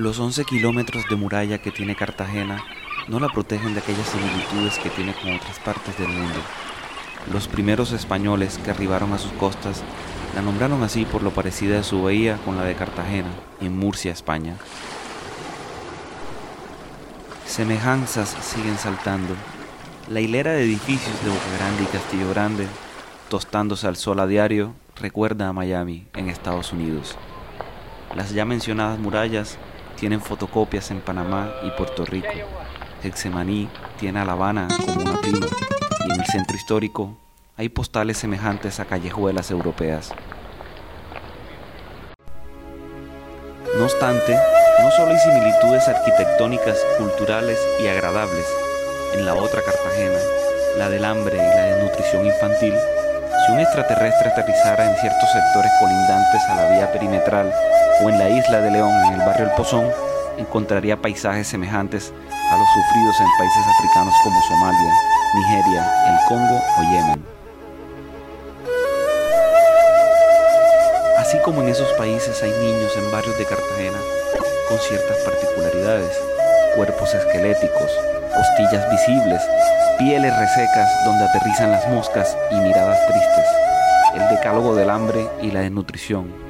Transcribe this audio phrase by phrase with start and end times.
[0.00, 2.64] Los 11 kilómetros de muralla que tiene Cartagena
[3.06, 6.38] no la protegen de aquellas similitudes que tiene con otras partes del mundo.
[7.30, 9.82] Los primeros españoles que arribaron a sus costas
[10.34, 13.28] la nombraron así por lo parecida de su bahía con la de Cartagena,
[13.60, 14.56] en Murcia, España.
[17.44, 19.34] Semejanzas siguen saltando.
[20.08, 22.66] La hilera de edificios de Boca Grande y Castillo Grande,
[23.28, 27.18] tostándose al sol a diario, recuerda a Miami, en Estados Unidos.
[28.16, 29.58] Las ya mencionadas murallas
[30.00, 32.32] tienen fotocopias en Panamá y Puerto Rico.
[33.04, 33.68] Hexemaní
[33.98, 35.46] tiene a La Habana como una prima
[36.06, 37.18] y en el centro histórico
[37.58, 40.14] hay postales semejantes a callejuelas europeas.
[43.76, 44.38] No obstante,
[44.82, 48.46] no solo hay similitudes arquitectónicas, culturales y agradables
[49.14, 50.18] en la otra Cartagena,
[50.78, 52.74] la del hambre y la desnutrición infantil,
[53.44, 57.52] si un extraterrestre aterrizara en ciertos sectores colindantes a la vía perimetral
[58.02, 59.86] o en la isla de León, en el barrio El Pozón,
[60.38, 62.12] encontraría paisajes semejantes
[62.50, 64.94] a los sufridos en países africanos como Somalia,
[65.34, 67.24] Nigeria, el Congo o Yemen.
[71.18, 73.98] Así como en esos países hay niños en barrios de Cartagena
[74.68, 76.18] con ciertas particularidades,
[76.76, 77.90] cuerpos esqueléticos,
[78.34, 79.42] costillas visibles,
[79.98, 83.46] pieles resecas donde aterrizan las moscas y miradas tristes,
[84.14, 86.49] el decálogo del hambre y la desnutrición,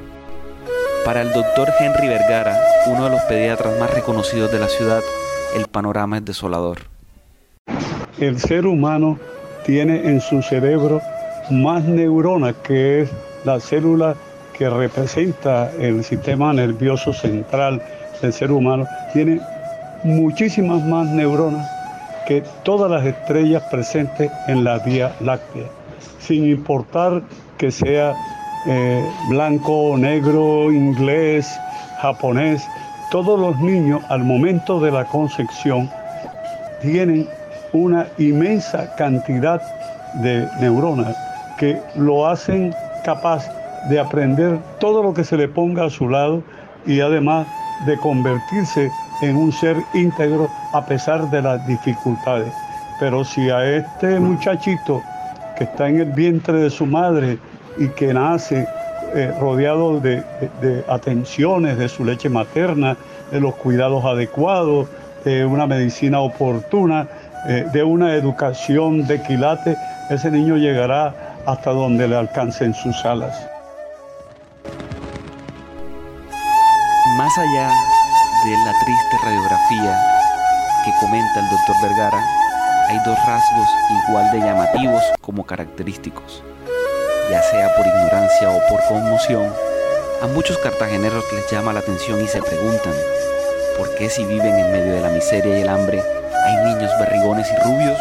[1.05, 2.57] para el doctor Henry Vergara,
[2.87, 5.01] uno de los pediatras más reconocidos de la ciudad,
[5.55, 6.79] el panorama es desolador.
[8.19, 9.17] El ser humano
[9.65, 11.01] tiene en su cerebro
[11.49, 13.11] más neuronas, que es
[13.45, 14.15] la célula
[14.57, 17.81] que representa el sistema nervioso central
[18.21, 18.85] del ser humano.
[19.13, 19.41] Tiene
[20.03, 21.67] muchísimas más neuronas
[22.27, 25.65] que todas las estrellas presentes en la Vía Láctea,
[26.19, 27.23] sin importar
[27.57, 28.13] que sea
[28.65, 31.59] eh, blanco, negro, inglés,
[31.99, 32.67] japonés,
[33.09, 35.89] todos los niños al momento de la concepción
[36.81, 37.27] tienen
[37.73, 39.61] una inmensa cantidad
[40.15, 41.15] de neuronas
[41.57, 42.73] que lo hacen
[43.03, 43.47] capaz
[43.89, 46.43] de aprender todo lo que se le ponga a su lado
[46.85, 47.47] y además
[47.85, 48.91] de convertirse
[49.21, 52.53] en un ser íntegro a pesar de las dificultades.
[52.99, 55.01] Pero si a este muchachito
[55.57, 57.39] que está en el vientre de su madre
[57.77, 58.67] y que nace
[59.13, 60.23] eh, rodeado de,
[60.87, 62.95] atenciones de su leche materna,
[63.29, 64.87] de los cuidados adecuados,
[65.25, 67.07] de una medicina oportuna,
[67.47, 69.75] eh, de una educación de quilate,
[70.09, 71.13] ese niño llegará
[71.45, 73.35] hasta donde le alcancen sus alas.
[77.17, 77.69] Más allá
[78.45, 79.99] de la triste radiografía
[80.85, 82.23] que comenta el doctor Vergara,
[82.87, 83.67] hay dos rasgos
[84.07, 86.43] igual de llamativos como característicos
[87.29, 89.53] ya sea por ignorancia o por conmoción,
[90.21, 92.93] a muchos cartageneros les llama la atención y se preguntan,
[93.77, 96.01] ¿por qué si viven en medio de la miseria y el hambre
[96.45, 97.97] hay niños barrigones y rubios?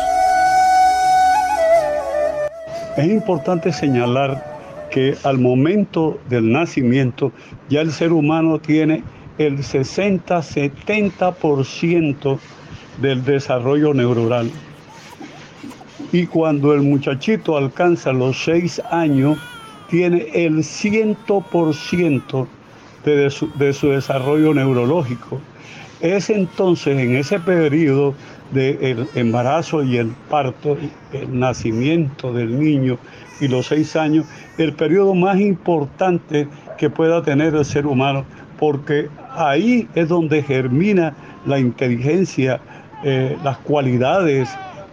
[2.96, 4.44] Es importante señalar
[4.90, 7.32] que al momento del nacimiento
[7.68, 9.04] ya el ser humano tiene
[9.38, 12.38] el 60-70%
[13.00, 14.50] del desarrollo neuronal.
[16.12, 19.38] Y cuando el muchachito alcanza los seis años,
[19.88, 22.46] tiene el 100%
[23.04, 25.40] de su, de su desarrollo neurológico.
[26.00, 28.14] Es entonces en ese periodo
[28.52, 30.76] del embarazo y el parto,
[31.12, 32.98] el nacimiento del niño
[33.40, 34.26] y los seis años,
[34.58, 36.48] el periodo más importante
[36.78, 38.24] que pueda tener el ser humano,
[38.58, 41.14] porque ahí es donde germina
[41.46, 42.60] la inteligencia,
[43.04, 44.50] eh, las cualidades,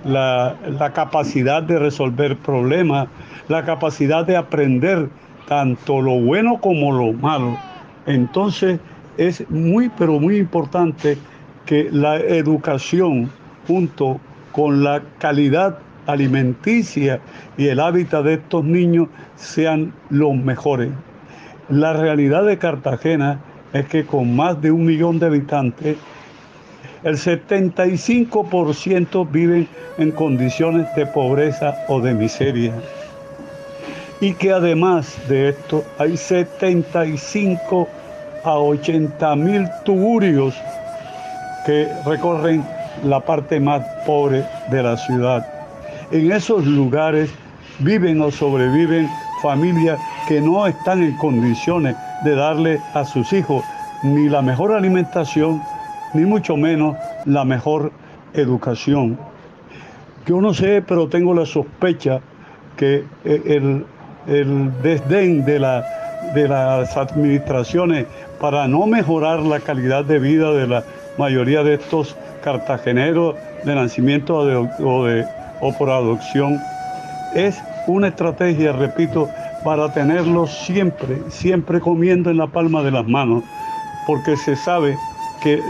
[0.08, 3.08] la, capacidad de resolver problemas,
[3.48, 5.10] la capacidad de aprender
[5.48, 7.58] tanto lo bueno como lo malo.
[8.06, 8.80] Entonces
[9.18, 11.18] es muy, pero muy importante
[11.66, 13.30] que la educación
[13.68, 14.20] junto
[14.52, 17.20] con la calidad alimenticia
[17.58, 20.90] y el hábitat de estos niños sean los mejores.
[21.70, 23.40] La realidad de Cartagena
[23.74, 25.98] es que con más de un millón de habitantes,
[27.04, 29.68] el 75% viven
[29.98, 32.74] en condiciones de pobreza o de miseria.
[34.20, 37.88] Y que además de esto hay 75
[38.44, 40.56] a 80 mil tuburios
[41.66, 42.66] que recorren
[43.04, 45.46] la parte más pobre de la ciudad.
[46.12, 47.30] En esos lugares
[47.80, 49.08] viven o sobreviven
[49.42, 53.64] familias que no están en condiciones de darle a sus hijos
[54.04, 55.62] ni la mejor alimentación
[56.18, 57.92] ni mucho menos la mejor
[58.34, 59.20] educación.
[60.26, 62.20] Yo no sé, pero tengo la sospecha
[62.76, 63.62] que eh,
[64.26, 65.86] el, desdén de, la,
[66.34, 68.08] de las administraciones
[68.42, 70.84] para no mejorar la calidad de vida de la
[71.18, 75.26] mayoría de estos cartageneros de nacimiento o, de,
[75.62, 76.60] o por adopción.
[77.36, 79.30] Es una estrategia, repito,
[79.64, 83.44] para tenerlos siempre, siempre comiendo en la palma de las manos,
[84.08, 84.98] porque se sabe
[85.42, 85.62] que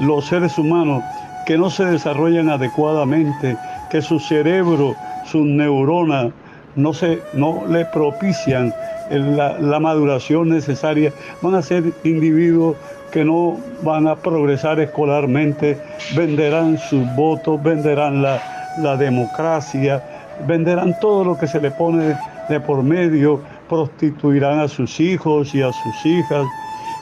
[0.00, 1.02] los seres humanos
[1.46, 3.56] que no se desarrollan adecuadamente,
[3.90, 4.94] que su cerebro,
[5.24, 6.32] sus neuronas
[6.76, 8.72] no, se, no le propician
[9.10, 11.12] la, maduración necesaria,
[11.42, 12.76] van a ser individuos
[13.10, 15.78] que no van a progresar escolarmente,
[16.16, 18.40] venderán sus votos, venderán la,
[18.78, 20.02] la democracia,
[20.46, 22.16] venderán todo lo que se le pone
[22.48, 26.46] de por medio, prostituirán a sus hijos y a sus hijas,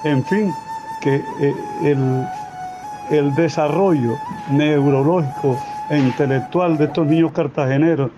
[0.04, 0.52] en fin,
[1.00, 1.54] que eh,
[1.84, 2.26] el,
[3.10, 4.16] el desarrollo
[4.50, 5.56] neurológico
[5.90, 8.10] e intelectual de estos niños cartageneros,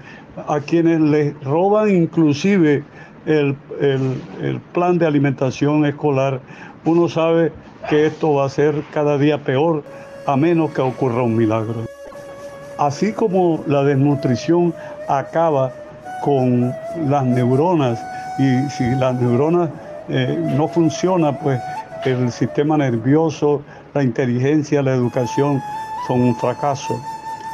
[0.48, 2.84] a quienes les roban inclusive
[3.26, 3.56] el,
[4.72, 6.40] plan de alimentación escolar,
[6.84, 7.52] uno sabe
[7.88, 9.82] que esto va a ser cada día peor
[10.26, 11.86] a menos que ocurra un milagro.
[12.78, 14.74] Así como la desnutrición
[15.08, 15.72] acaba
[16.22, 16.72] con
[17.08, 18.02] las neuronas
[18.38, 19.70] y si las neuronas
[20.08, 21.60] eh, no funcionan, pues
[22.04, 23.62] el sistema nervioso,
[23.94, 25.62] la inteligencia, la educación
[26.06, 27.00] son un fracaso.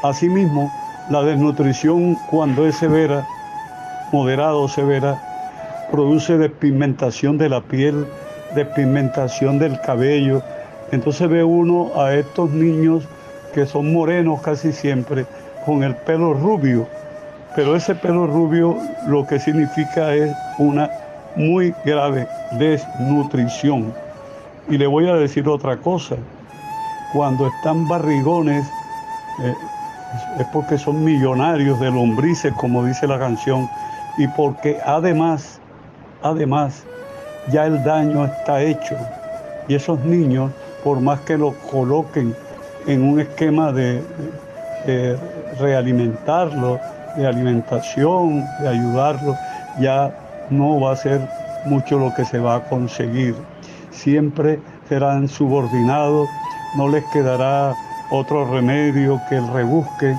[0.03, 0.71] Asimismo,
[1.11, 3.27] la desnutrición cuando es severa,
[4.13, 5.21] moderada o severa,
[5.91, 8.07] produce despigmentación de la piel,
[8.55, 10.43] despigmentación del cabello.
[10.93, 13.05] Entonces ve uno a estos niños
[13.55, 15.27] que son morenos casi siempre,
[15.67, 16.87] con el pelo rubio.
[17.57, 18.77] Pero ese pelo rubio
[19.09, 20.91] lo que significa es una
[21.35, 23.93] muy grave desnutrición.
[24.71, 26.17] Y le voy a decir otra cosa.
[27.13, 28.67] Cuando están barrigones,
[29.43, 29.55] eh,
[30.39, 33.69] es porque son millonarios de lombrices, como dice la canción,
[34.19, 35.59] y porque además,
[36.23, 36.85] además,
[37.51, 38.97] ya el daño está hecho.
[39.69, 40.53] Y esos niños,
[40.85, 42.35] por más que los coloquen
[42.87, 44.03] en un esquema de,
[44.87, 45.17] de
[45.59, 46.79] realimentarlo,
[47.17, 49.35] de alimentación, de ayudarlo,
[49.81, 50.15] ya
[50.51, 51.21] no va a ser
[51.65, 53.35] mucho lo que se va a conseguir
[53.91, 56.29] siempre serán subordinados,
[56.77, 57.75] no les quedará
[58.11, 60.17] otro remedio que el rebusque.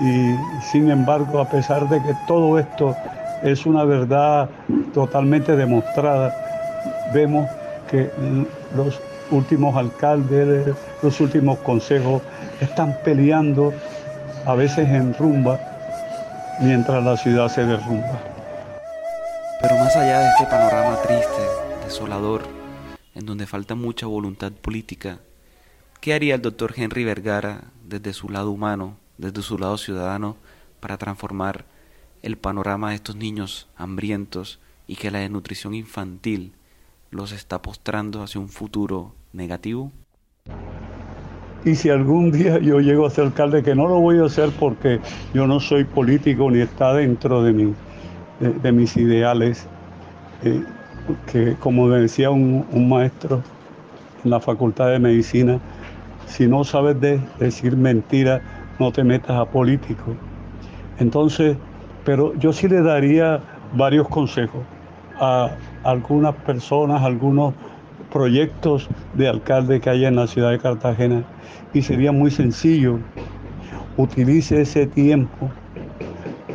[0.00, 0.34] Y
[0.70, 2.96] sin embargo, a pesar de que todo esto
[3.42, 4.48] es una verdad
[4.94, 6.34] totalmente demostrada,
[7.12, 7.48] vemos
[7.90, 8.10] que
[8.76, 9.00] los
[9.30, 12.22] últimos alcaldes, los últimos consejos
[12.60, 13.72] están peleando
[14.46, 15.58] a veces en rumba
[16.60, 18.18] mientras la ciudad se derrumba.
[19.60, 21.42] Pero más allá de este panorama triste,
[21.84, 22.61] desolador,
[23.14, 25.20] en donde falta mucha voluntad política,
[26.00, 30.36] ¿qué haría el doctor Henry Vergara desde su lado humano, desde su lado ciudadano,
[30.80, 31.64] para transformar
[32.22, 36.52] el panorama de estos niños hambrientos y que la desnutrición infantil
[37.10, 39.92] los está postrando hacia un futuro negativo?
[41.64, 44.50] Y si algún día yo llego a ser alcalde, que no lo voy a hacer
[44.58, 44.98] porque
[45.32, 47.74] yo no soy político ni está dentro de, mi,
[48.40, 49.68] de, mis ideales,
[50.42, 50.64] eh,
[51.26, 53.42] que como decía un, maestro
[54.24, 55.58] en la Facultad de Medicina,
[56.26, 58.40] si no sabes de decir mentira,
[58.78, 60.14] no te metas a político.
[60.98, 61.56] Entonces,
[62.04, 63.40] pero yo sí le daría
[63.74, 64.62] varios consejos
[65.18, 65.50] a
[65.84, 67.54] algunas personas, algunos
[68.12, 71.24] proyectos de alcalde que haya en la ciudad de Cartagena
[71.72, 72.98] y sería muy sencillo.
[73.96, 75.50] Utilice ese tiempo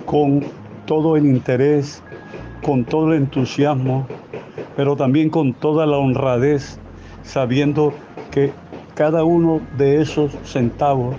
[0.05, 0.43] con
[0.85, 2.01] todo el interés,
[2.63, 4.07] con todo el entusiasmo
[4.77, 6.79] pero también con toda la honradez,
[7.23, 7.93] sabiendo
[8.29, 8.53] que
[8.93, 11.15] cada uno de esos centavos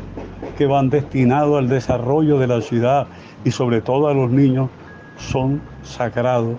[0.57, 3.09] que van destinados al desarrollo de la ciudad
[3.45, 4.71] y sobre todo a los niños
[5.17, 6.57] son sagrados.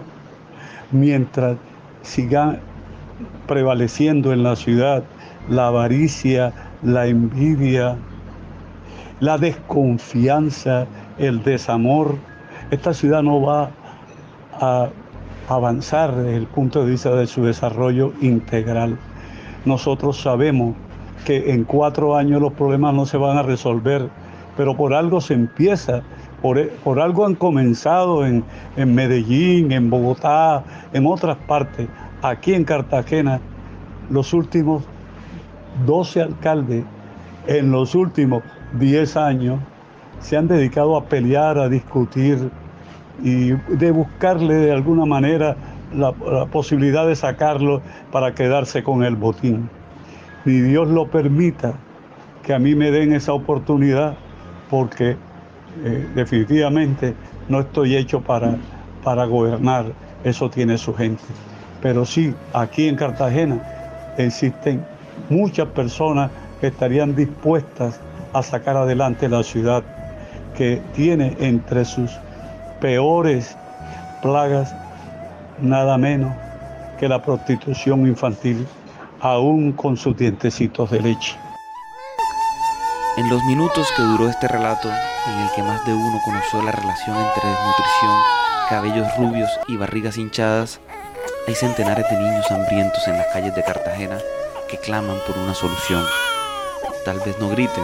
[0.92, 1.56] Mientras
[2.02, 2.60] siga
[3.48, 5.04] prevaleciendo en la ciudad
[5.50, 6.52] la avaricia,
[6.84, 7.96] la envidia,
[9.22, 10.86] la desconfianza,
[11.18, 12.16] el desamor,
[12.72, 13.72] esta ciudad no va
[14.60, 14.90] a
[15.50, 18.98] avanzar desde el punto de vista de su desarrollo integral.
[19.66, 20.76] Nosotros sabemos
[21.26, 24.10] que en cuatro años los problemas no se van a resolver,
[24.56, 26.02] pero por algo se empieza,
[26.42, 28.44] por, por algo han comenzado en,
[28.78, 30.64] en Medellín, en Bogotá,
[30.94, 31.88] en otras partes.
[32.22, 33.40] Aquí en Cartagena,
[34.10, 34.84] los últimos
[35.86, 36.84] 12 alcaldes
[37.48, 38.44] en los últimos
[38.80, 39.60] 10 años
[40.20, 42.52] se han dedicado a pelear, a discutir,
[43.24, 45.56] y de buscarle de alguna manera
[45.94, 46.14] la,
[46.52, 49.70] posibilidad de sacarlo para quedarse con el botín.
[50.46, 51.74] Ni Dios lo permita
[52.44, 54.16] que a mí me den esa oportunidad
[54.70, 55.18] porque
[55.84, 57.16] eh, definitivamente
[57.48, 58.58] no estoy hecho para,
[59.04, 59.86] para gobernar,
[60.24, 61.24] eso tiene su gente.
[61.82, 63.62] Pero sí, aquí en Cartagena
[64.18, 64.84] existen
[65.30, 68.00] muchas personas que estarían dispuestas
[68.34, 69.84] a sacar adelante la ciudad
[70.56, 72.12] que tiene entre sus
[72.80, 73.56] peores
[74.22, 74.74] plagas
[75.62, 76.34] nada menos
[77.00, 78.68] que la prostitución infantil,
[79.22, 81.38] aún con sus dientecitos de leche.
[83.18, 86.72] En los minutos que duró este relato, en el que más de uno conoció la
[86.72, 88.16] relación entre desnutrición,
[88.70, 90.80] cabellos rubios y barrigas hinchadas,
[91.48, 94.18] hay centenares de niños hambrientos en las calles de Cartagena
[94.70, 96.04] que claman por una solución.
[97.06, 97.84] Tal vez no griten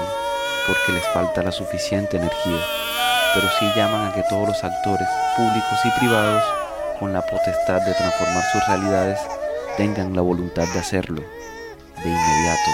[0.67, 2.59] porque les falta la suficiente energía,
[3.35, 6.43] pero sí llaman a que todos los actores, públicos y privados,
[6.99, 9.19] con la potestad de transformar sus realidades,
[9.75, 12.71] tengan la voluntad de hacerlo de inmediato.